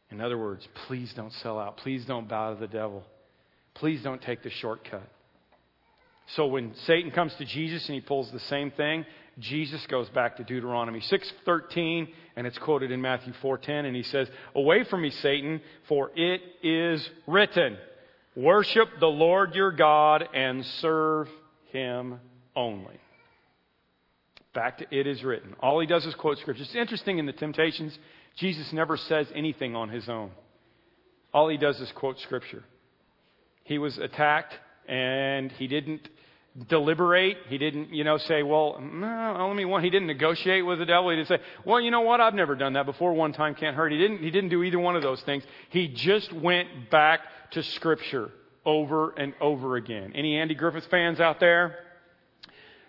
[0.10, 1.78] In other words, please don't sell out.
[1.78, 3.04] Please don't bow to the devil.
[3.76, 5.10] Please don't take the shortcut.
[6.36, 9.06] So when Satan comes to Jesus and he pulls the same thing,
[9.42, 14.30] Jesus goes back to Deuteronomy 6:13 and it's quoted in Matthew 4:10 and he says,
[14.56, 17.78] "Away from me Satan, for it is written,
[18.36, 21.30] worship the Lord your God and serve
[21.72, 22.20] him
[22.56, 23.00] only."
[24.54, 25.56] Back to it is written.
[25.60, 26.64] All he does is quote scripture.
[26.64, 27.98] It's interesting in the temptations,
[28.36, 30.32] Jesus never says anything on his own.
[31.34, 32.64] All he does is quote scripture.
[33.64, 36.10] He was attacked and he didn't
[36.68, 37.38] deliberate.
[37.48, 39.84] He didn't, you know, say, well, mm, no, let me one.
[39.84, 41.10] He didn't negotiate with the devil.
[41.10, 42.20] He didn't say, well, you know what?
[42.20, 43.14] I've never done that before.
[43.14, 43.92] One time can't hurt.
[43.92, 45.44] He didn't, he didn't do either one of those things.
[45.70, 48.32] He just went back to scripture
[48.66, 50.14] over and over again.
[50.16, 51.78] Any Andy Griffith fans out there?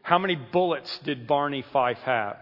[0.02, 2.36] How many bullets did Barney Fife have?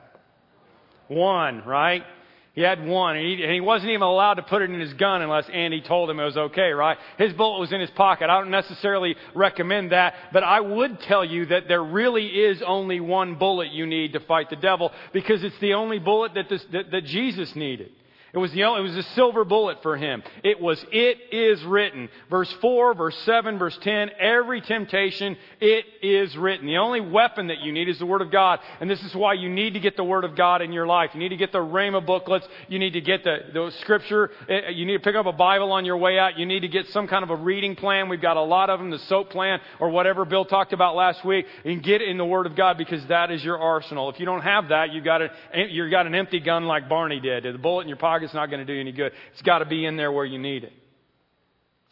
[1.08, 2.04] One, right?
[2.52, 4.92] He had one, and he, and he, wasn't even allowed to put it in his
[4.94, 6.98] gun unless Andy told him it was okay, right?
[7.16, 8.28] His bullet was in his pocket.
[8.28, 12.98] I don't necessarily recommend that, but I would tell you that there really is only
[12.98, 16.64] one bullet you need to fight the devil because it's the only bullet that, this,
[16.72, 17.92] that, that Jesus needed.
[18.32, 20.22] It was the only, it was a silver bullet for him.
[20.44, 22.08] It was, it is written.
[22.30, 26.66] Verse 4, verse 7, verse 10, every temptation, it is written.
[26.66, 28.60] The only weapon that you need is the Word of God.
[28.80, 31.10] And this is why you need to get the Word of God in your life.
[31.12, 32.46] You need to get the Rhema booklets.
[32.68, 34.30] You need to get the, the Scripture.
[34.48, 36.38] Eh, you need to pick up a Bible on your way out.
[36.38, 38.08] You need to get some kind of a reading plan.
[38.08, 41.24] We've got a lot of them, the SOAP plan or whatever Bill talked about last
[41.24, 41.46] week.
[41.64, 44.08] And get in the Word of God because that is your arsenal.
[44.08, 45.30] If you don't have that, you've got, a,
[45.68, 47.42] you've got an empty gun like Barney did.
[47.42, 49.12] The bullet in your pocket it's not going to do any good.
[49.32, 50.72] It's got to be in there where you need it.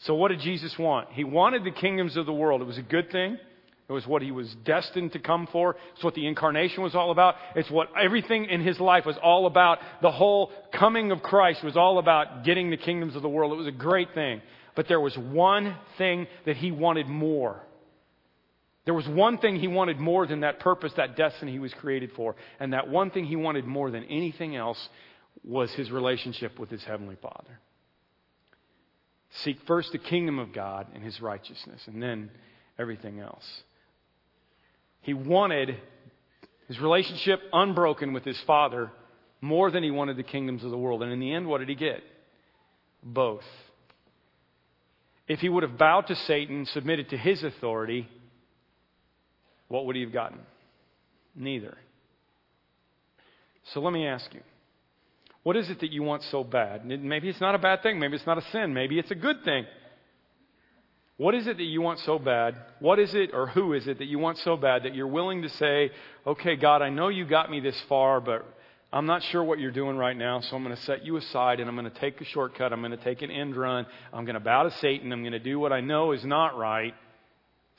[0.05, 1.09] So, what did Jesus want?
[1.13, 2.61] He wanted the kingdoms of the world.
[2.63, 3.39] It was a good thing.
[3.89, 5.75] It was what he was destined to come for.
[5.95, 7.37] It's what the incarnation was all about.
[7.57, 9.79] It's what everything in his life was all about.
[10.03, 13.53] The whole coming of Christ was all about getting the kingdoms of the world.
[13.53, 14.43] It was a great thing.
[14.77, 17.63] But there was one thing that he wanted more.
[18.85, 22.11] There was one thing he wanted more than that purpose, that destiny he was created
[22.15, 22.37] for.
[22.61, 24.79] And that one thing he wanted more than anything else
[25.45, 27.61] was his relationship with his Heavenly Father.
[29.31, 32.31] Seek first the kingdom of God and his righteousness, and then
[32.79, 33.45] everything else.
[35.03, 35.77] He wanted
[36.67, 38.91] his relationship unbroken with his Father
[39.41, 41.03] more than he wanted the kingdoms of the world.
[41.03, 42.03] And in the end, what did he get?
[43.03, 43.45] Both.
[45.29, 48.09] If he would have bowed to Satan, submitted to his authority,
[49.69, 50.41] what would he have gotten?
[51.35, 51.77] Neither.
[53.73, 54.41] So let me ask you
[55.49, 56.85] what is it that you want so bad?
[56.85, 57.99] Maybe it's not a bad thing.
[57.99, 58.75] Maybe it's not a sin.
[58.75, 59.65] Maybe it's a good thing.
[61.17, 62.55] What is it that you want so bad?
[62.81, 65.41] What is it or who is it that you want so bad that you're willing
[65.41, 65.91] to say,
[66.27, 68.45] okay, God, I know you got me this far, but
[68.93, 71.61] I'm not sure what you're doing right now, so I'm going to set you aside
[71.61, 72.71] and I'm going to take a shortcut.
[72.75, 73.87] I'm going to take an end run.
[74.13, 75.11] I'm going to bow to Satan.
[75.15, 76.93] I'm going to do what I know is not right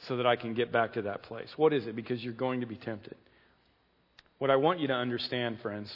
[0.08, 1.50] so that I can get back to that place.
[1.56, 1.96] What is it?
[1.96, 3.16] Because you're going to be tempted.
[4.40, 5.96] What I want you to understand, friends,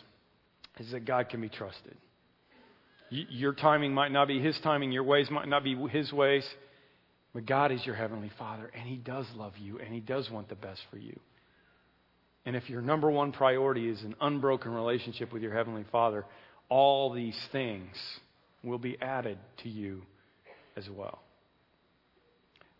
[0.79, 1.95] is that God can be trusted.
[3.09, 6.47] Your timing might not be His timing, your ways might not be His ways,
[7.33, 10.49] but God is your Heavenly Father, and He does love you, and He does want
[10.49, 11.19] the best for you.
[12.45, 16.25] And if your number one priority is an unbroken relationship with your Heavenly Father,
[16.69, 17.95] all these things
[18.63, 20.01] will be added to you
[20.75, 21.21] as well.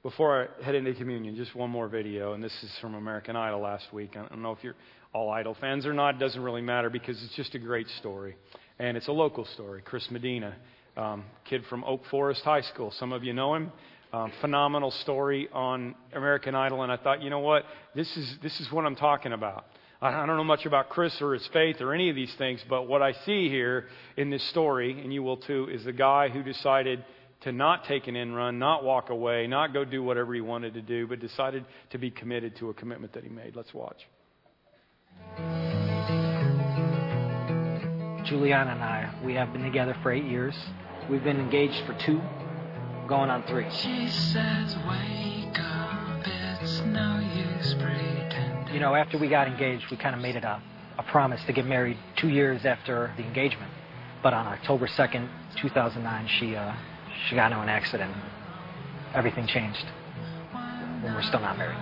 [0.01, 3.61] Before I head into communion, just one more video, and this is from American Idol
[3.61, 4.11] last week.
[4.15, 4.75] I don't know if you're
[5.13, 8.35] all Idol fans or not, doesn't really matter because it's just a great story.
[8.79, 9.81] And it's a local story.
[9.83, 10.55] Chris Medina,
[10.97, 12.91] um, kid from Oak Forest High School.
[12.91, 13.71] Some of you know him.
[14.11, 17.63] Um, phenomenal story on American Idol, and I thought, you know what?
[17.95, 19.65] This is this is what I'm talking about.
[20.03, 22.87] I don't know much about Chris or his faith or any of these things, but
[22.87, 23.85] what I see here
[24.17, 27.03] in this story, and you will too, is the guy who decided
[27.41, 30.73] to not take an end run, not walk away, not go do whatever he wanted
[30.73, 33.55] to do, but decided to be committed to a commitment that he made.
[33.55, 33.97] Let's watch.
[38.25, 40.55] Juliana and I, we have been together for eight years.
[41.09, 42.21] We've been engaged for two,
[43.07, 43.69] going on three.
[43.69, 48.73] She says, wake up, it's no use pretending.
[48.73, 50.61] You know, after we got engaged, we kind of made it a,
[50.97, 53.71] a promise to get married two years after the engagement.
[54.23, 56.73] But on October 2nd, 2009, she, uh,
[57.27, 58.15] she got into an accident.
[59.13, 59.85] Everything changed.
[60.53, 61.77] And we're still not married.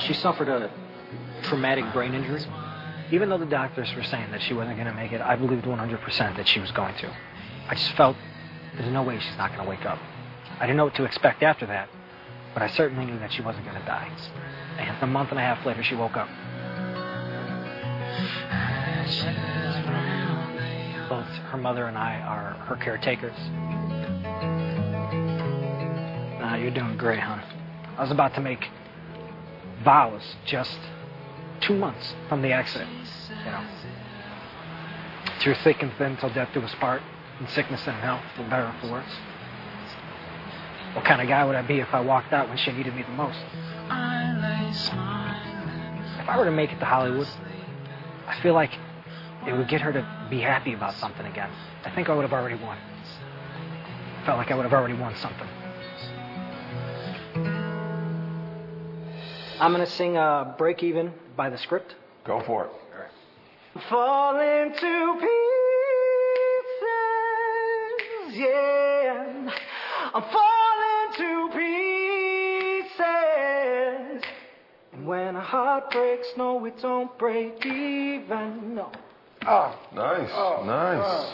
[0.00, 0.70] She suffered a
[1.42, 2.44] traumatic brain injury.
[3.10, 5.64] Even though the doctors were saying that she wasn't going to make it, I believed
[5.64, 7.16] 100% that she was going to.
[7.68, 8.16] I just felt
[8.76, 9.98] there's no way she's not going to wake up.
[10.58, 11.88] I didn't know what to expect after that,
[12.52, 14.10] but I certainly knew that she wasn't going to die.
[14.78, 16.28] And a month and a half later, she woke up.
[21.08, 23.36] Both her mother and I are her caretakers.
[26.40, 27.40] Nah, you're doing great, hon.
[27.96, 28.64] I was about to make
[29.82, 30.78] vows just
[31.60, 32.90] two months from the accident.
[33.44, 33.64] You know,
[35.40, 37.02] through thick and thin till death do us part,
[37.40, 39.12] in sickness and health, for better and for worse.
[40.94, 43.02] What kind of guy would I be if I walked out when she needed me
[43.02, 43.38] the most?
[46.18, 47.28] If I were to make it to Hollywood,
[48.26, 48.72] I feel like
[49.46, 51.50] it would get her to be happy about something again.
[51.84, 52.78] I think I would have already won.
[54.24, 55.46] Felt like I would have already won something.
[59.60, 61.94] I'm going to sing uh, Break Even by the script.
[62.24, 62.70] Go for it.
[63.90, 65.28] Fall into pieces,
[68.38, 69.50] yeah.
[70.14, 71.50] I'm falling to
[72.96, 74.22] pieces.
[74.94, 76.26] And when a heart breaks.
[76.38, 78.74] No, it don't break even.
[78.74, 78.90] No.
[79.46, 81.32] Oh, nice, Oh, nice.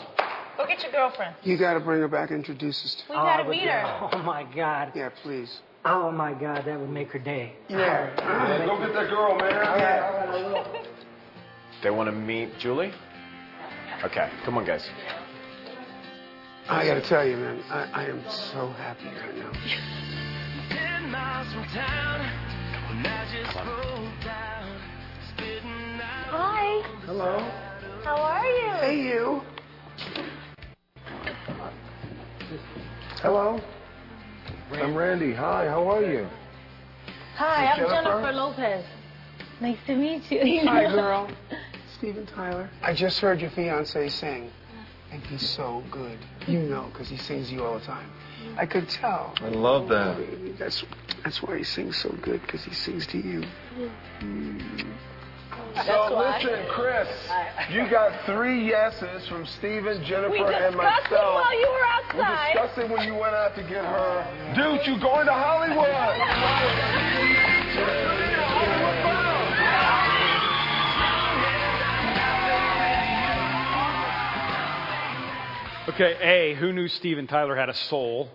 [0.57, 1.35] Go get your girlfriend.
[1.43, 2.29] You got to bring her back.
[2.29, 3.03] and Introduce us to.
[3.09, 4.09] We gotta Oh, meet her.
[4.11, 4.91] Oh my God.
[4.95, 5.61] Yeah, please.
[5.85, 7.53] Oh my God, that would make her day.
[7.67, 8.65] Yeah.
[8.65, 10.63] Go get that girl, man.
[11.83, 12.93] They want to meet Julie?
[14.05, 14.89] Okay, come on, guys.
[16.69, 19.51] I got to tell you, man, I, I am so happy right now.
[26.29, 26.81] Hi.
[27.05, 27.39] Hello.
[28.03, 28.71] How are you?
[28.79, 29.41] Hey, you.
[33.21, 33.59] Hello.
[34.81, 35.33] I'm Randy.
[35.33, 36.27] Hi, how are you?
[37.35, 38.09] Hi, I'm Jennifer?
[38.09, 38.85] Jennifer Lopez.
[39.61, 40.61] Nice to meet you.
[40.67, 41.29] Hi, girl.
[41.97, 42.69] Steven Tyler.
[42.81, 44.51] I just heard your fiance sing,
[45.11, 46.17] and he's so good.
[46.47, 48.09] You know, because he sings you all the time.
[48.57, 49.33] I could tell.
[49.37, 50.57] I love that.
[50.59, 50.83] That's
[51.23, 53.43] that's why he sings so good, because he sings to you.
[54.19, 54.93] Mm.
[55.75, 56.37] That's so why.
[56.37, 57.07] listen, Chris,
[57.71, 60.51] you got three yeses from Steven, Jennifer, and myself.
[60.51, 61.33] We and discussed it myself.
[61.35, 62.47] while you were outside.
[62.47, 64.25] We discussed it when you went out to get her.
[64.55, 65.89] Dude, you going to Hollywood?
[75.89, 78.29] Okay, A, who knew Steven Tyler had a soul?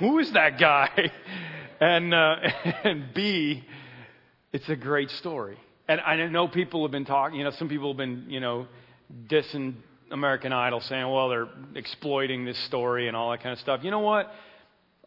[0.00, 0.90] who is that guy?
[1.78, 2.36] And, uh,
[2.84, 3.62] and B,
[4.56, 5.58] it's a great story.
[5.86, 8.66] And I know people have been talking, you know, some people have been, you know,
[9.28, 9.74] dissing
[10.10, 13.80] American Idol, saying, well, they're exploiting this story and all that kind of stuff.
[13.84, 14.32] You know what?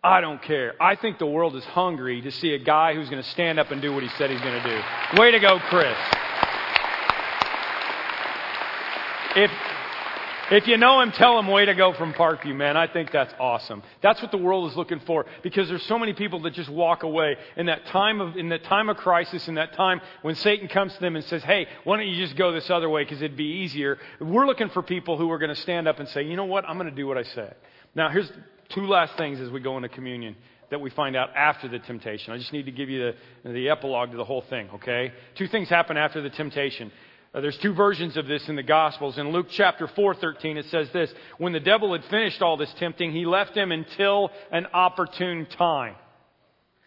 [0.03, 0.75] I don't care.
[0.79, 3.71] I think the world is hungry to see a guy who's going to stand up
[3.71, 5.19] and do what he said he's going to do.
[5.19, 5.97] Way to go, Chris.
[9.35, 9.51] If,
[10.51, 12.75] if you know him, tell him way to go from Parkview, man.
[12.75, 13.83] I think that's awesome.
[14.01, 17.03] That's what the world is looking for because there's so many people that just walk
[17.03, 20.67] away in that time of, in that time of crisis, in that time when Satan
[20.67, 23.21] comes to them and says, hey, why don't you just go this other way because
[23.21, 23.97] it'd be easier.
[24.19, 26.65] We're looking for people who are going to stand up and say, you know what?
[26.67, 27.53] I'm going to do what I say.
[27.95, 28.31] Now, here's
[28.69, 30.35] two last things as we go into communion
[30.69, 32.33] that we find out after the temptation.
[32.33, 35.11] I just need to give you the, the epilogue to the whole thing, okay?
[35.35, 36.91] Two things happen after the temptation.
[37.33, 39.19] Uh, there's two versions of this in the Gospels.
[39.19, 43.11] In Luke chapter 4:13, it says this: When the devil had finished all this tempting,
[43.11, 45.95] he left him until an opportune time.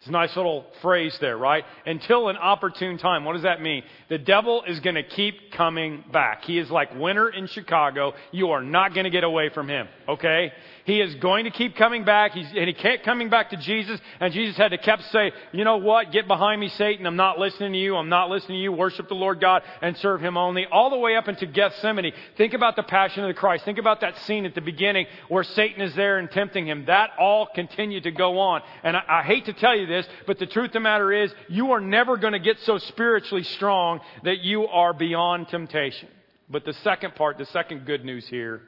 [0.03, 1.63] It's a nice little phrase there, right?
[1.85, 3.23] Until an opportune time.
[3.23, 3.83] What does that mean?
[4.09, 6.43] The devil is going to keep coming back.
[6.43, 8.11] He is like winter in Chicago.
[8.33, 10.51] You are not going to get away from him, okay?
[10.83, 12.33] He is going to keep coming back.
[12.33, 13.97] He's, and he kept coming back to Jesus.
[14.19, 16.11] And Jesus had to kept say, you know what?
[16.11, 17.05] Get behind me, Satan.
[17.05, 17.95] I'm not listening to you.
[17.95, 18.73] I'm not listening to you.
[18.73, 20.65] Worship the Lord God and serve him only.
[20.65, 22.11] All the way up into Gethsemane.
[22.35, 23.63] Think about the passion of the Christ.
[23.63, 26.83] Think about that scene at the beginning where Satan is there and tempting him.
[26.87, 28.61] That all continued to go on.
[28.83, 29.92] And I, I hate to tell you this,
[30.27, 33.43] but the truth of the matter is, you are never going to get so spiritually
[33.43, 36.09] strong that you are beyond temptation.
[36.49, 38.61] But the second part, the second good news here,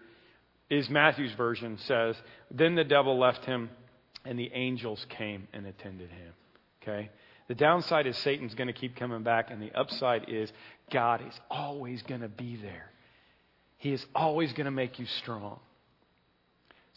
[0.69, 2.15] is Matthew's version says,
[2.51, 3.69] Then the devil left him,
[4.25, 6.33] and the angels came and attended him.
[6.81, 7.09] Okay?
[7.47, 10.51] The downside is Satan's going to keep coming back, and the upside is
[10.91, 12.91] God is always going to be there.
[13.77, 15.59] He is always going to make you strong.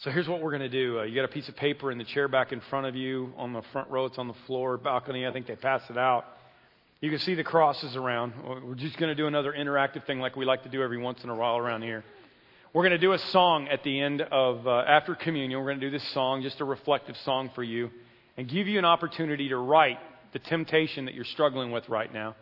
[0.03, 0.99] So here's what we're going to do.
[0.99, 3.33] Uh, you got a piece of paper in the chair back in front of you
[3.35, 4.05] on the front row.
[4.05, 5.27] It's on the floor, balcony.
[5.27, 6.23] I think they passed it out.
[7.01, 8.31] You can see the crosses around.
[8.63, 11.21] We're just going to do another interactive thing like we like to do every once
[11.25, 12.05] in a while around here.
[12.71, 15.59] We're going to do a song at the end of, uh, after communion.
[15.59, 17.89] We're going to do this song, just a reflective song for you,
[18.37, 19.97] and give you an opportunity to write
[20.31, 22.37] the temptation that you're struggling with right now.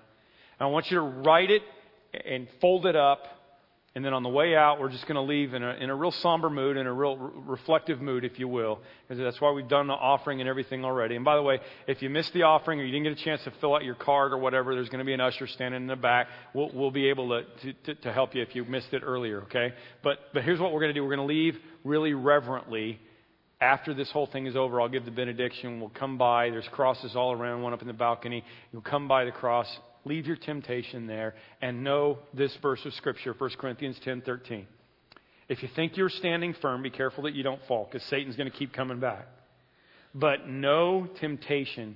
[0.59, 1.63] And I want you to write it
[2.23, 3.23] and fold it up.
[3.97, 5.95] And then on the way out, we're just going to leave in a, in a
[5.95, 8.79] real somber mood, in a real re- reflective mood, if you will.
[9.01, 11.15] Because that's why we've done the offering and everything already.
[11.15, 13.43] And by the way, if you missed the offering or you didn't get a chance
[13.45, 15.87] to fill out your card or whatever, there's going to be an usher standing in
[15.87, 16.27] the back.
[16.53, 19.73] We'll, we'll be able to, to, to help you if you missed it earlier, okay?
[20.03, 22.99] But, but here's what we're going to do we're going to leave really reverently.
[23.59, 25.79] After this whole thing is over, I'll give the benediction.
[25.79, 26.51] We'll come by.
[26.51, 28.43] There's crosses all around, one up in the balcony.
[28.71, 29.67] You'll come by the cross,
[30.07, 34.67] leave your temptation there, and know this verse of Scripture, 1 Corinthians 10 13.
[35.49, 38.51] If you think you're standing firm, be careful that you don't fall, because Satan's going
[38.51, 39.27] to keep coming back.
[40.13, 41.95] But no temptation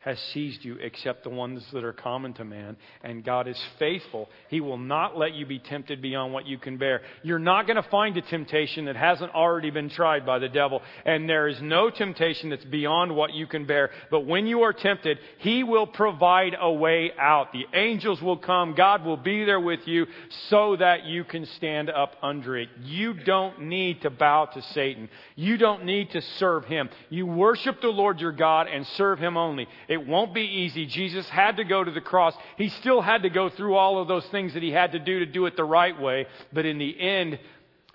[0.00, 2.74] has seized you except the ones that are common to man.
[3.02, 4.30] And God is faithful.
[4.48, 7.02] He will not let you be tempted beyond what you can bear.
[7.22, 10.80] You're not going to find a temptation that hasn't already been tried by the devil.
[11.04, 13.90] And there is no temptation that's beyond what you can bear.
[14.10, 17.52] But when you are tempted, He will provide a way out.
[17.52, 18.74] The angels will come.
[18.74, 20.06] God will be there with you
[20.48, 22.70] so that you can stand up under it.
[22.82, 25.10] You don't need to bow to Satan.
[25.36, 26.88] You don't need to serve Him.
[27.10, 29.68] You worship the Lord your God and serve Him only.
[29.90, 30.86] It won't be easy.
[30.86, 32.32] Jesus had to go to the cross.
[32.56, 35.18] He still had to go through all of those things that he had to do
[35.18, 36.26] to do it the right way.
[36.52, 37.40] But in the end,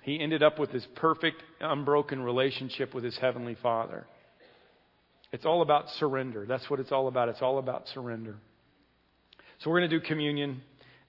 [0.02, 4.06] he ended up with this perfect, unbroken relationship with his heavenly Father.
[5.32, 6.44] It's all about surrender.
[6.46, 7.30] That's what it's all about.
[7.30, 8.36] It's all about surrender.
[9.60, 10.60] So we're going to do communion.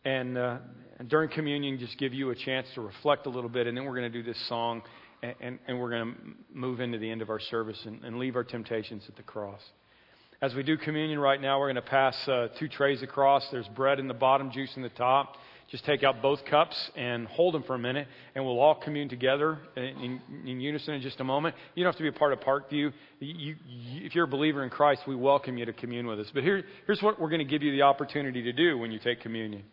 [0.06, 0.60] And, uh,
[1.00, 3.68] and during communion, just give you a chance to reflect a little bit.
[3.68, 4.84] And then we're going to do this song.
[5.22, 8.18] And, and, and we're going to move into the end of our service and, and,
[8.20, 9.62] leave our temptations at the cross.
[10.40, 13.44] As we do communion right now, we're going to pass uh, two trays across.
[13.50, 15.36] There's bread in the bottom, juice in the top.
[15.72, 19.10] Just take out both cups and hold them for a minute, and we'll all commune
[19.10, 21.56] together in, in, unison in just a moment.
[21.74, 22.70] You don't have to be a part of Parkview.
[22.72, 26.28] You, you, if you're a believer in Christ, we welcome you to commune with us.
[26.32, 29.00] But here, here's what we're going to give you the opportunity to do when you
[29.00, 29.64] take communion.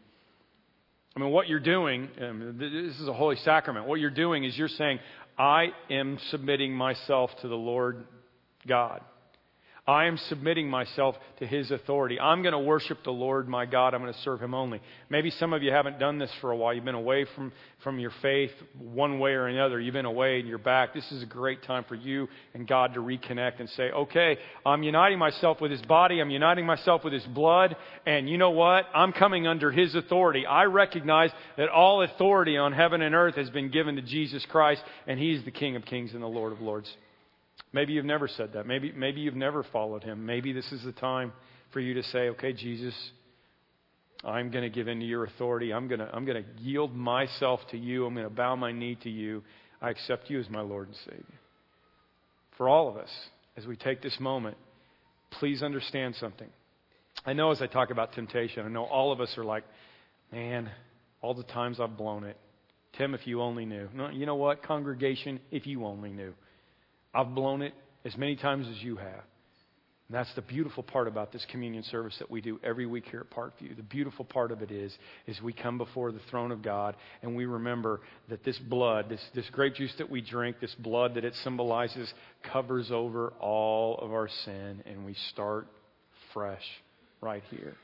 [1.15, 3.87] I mean, what you're doing, um, this is a holy sacrament.
[3.87, 4.99] What you're doing is you're saying,
[5.39, 8.07] I am submitting myself to the Lord
[8.67, 9.03] God.
[9.87, 12.19] I am submitting myself to His authority.
[12.19, 13.93] I'm going to worship the Lord my God.
[13.93, 14.81] I'm going to serve Him only.
[15.11, 16.73] Maybe some of you haven't done this for a while.
[16.73, 19.79] You've been away from, from your faith one way or another.
[19.79, 20.95] You've been away and you're back.
[20.95, 24.83] This is a great time for you and God to reconnect and say, okay, I'm
[24.83, 26.19] uniting myself with His body.
[26.19, 27.77] I'm uniting myself with His blood.
[28.07, 28.87] And you know what?
[28.95, 30.47] I'm coming under His authority.
[30.47, 34.83] I recognize that all authority on heaven and earth has been given to Jesus Christ,
[35.07, 36.91] and He's the King of kings and the Lord of lords.
[37.75, 38.69] Maybe you've never said that.
[38.69, 40.25] Maybe, maybe you've never followed him.
[40.25, 41.33] Maybe this is the time
[41.73, 42.95] for you to say, okay, Jesus,
[44.23, 45.73] I'm going to give in to your authority.
[45.73, 48.07] I'm going to, I'm going to yield myself to you.
[48.07, 49.43] I'm going to bow my knee to you.
[49.83, 51.41] I accept you as my Lord and Savior.
[52.57, 53.11] For all of us,
[53.57, 54.57] as we take this moment,
[55.33, 56.49] please understand something.
[57.27, 59.65] I know as I talk about temptation, I know all of us are like,
[60.31, 60.71] man,
[61.23, 62.39] all the times I've blown it.
[62.97, 63.89] Tim, if you only knew.
[63.93, 66.35] No, you know what, congregation, if you only knew.
[67.15, 69.23] I've blown it as many times as you have.
[70.09, 73.21] And that's the beautiful part about this communion service that we do every week here
[73.21, 73.75] at Parkview.
[73.75, 74.95] The beautiful part of it is,
[75.27, 79.25] is we come before the throne of God and we remember that this blood, this,
[79.35, 82.13] this grape juice that we drink, this blood that it symbolizes,
[82.53, 85.69] covers over all of our sin and we start
[86.35, 86.65] fresh
[87.23, 87.75] right here.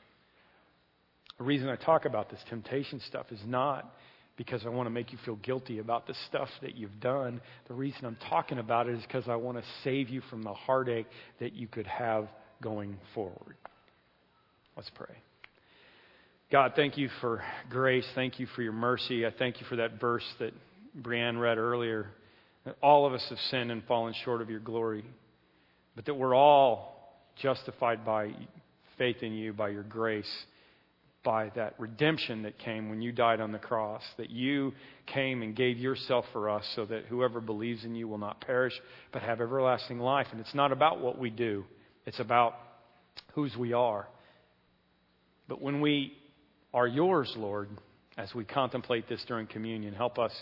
[1.39, 3.91] The reason I talk about this temptation stuff is not
[4.41, 7.43] because I want to make you feel guilty about the stuff that you've done.
[7.69, 10.55] The reason I'm talking about it is because I want to save you from the
[10.55, 11.09] heartache
[11.41, 12.27] that you could have
[12.63, 13.57] going forward.
[14.79, 15.15] Let's pray.
[16.51, 18.07] God, thank you for grace.
[18.15, 19.27] Thank you for your mercy.
[19.27, 20.55] I thank you for that verse that
[20.99, 22.07] Brianne read earlier.
[22.65, 25.05] That all of us have sinned and fallen short of your glory,
[25.95, 28.31] but that we're all justified by
[28.97, 30.25] faith in you, by your grace
[31.23, 34.73] by that redemption that came when you died on the cross, that you
[35.07, 38.73] came and gave yourself for us so that whoever believes in you will not perish
[39.13, 40.27] but have everlasting life.
[40.31, 41.65] And it's not about what we do,
[42.07, 42.55] it's about
[43.35, 44.09] whose we are.
[45.49, 46.13] But when we
[46.73, 47.69] are yours, Lord,
[48.17, 50.33] as we contemplate this during communion, help us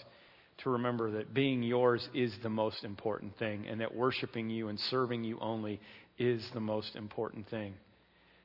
[0.59, 4.79] to remember that being yours is the most important thing and that worshiping you and
[4.91, 5.81] serving you only
[6.19, 7.75] is the most important thing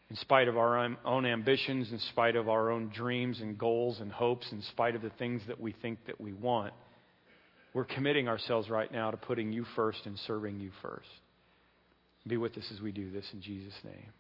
[0.10, 4.12] in spite of our own ambitions, in spite of our own dreams and goals and
[4.12, 6.74] hopes, in spite of the things that we think that we want,
[7.74, 11.10] we're committing ourselves right now to putting you first and serving you first.
[12.28, 14.12] Be with us as we do this in Jesus' name.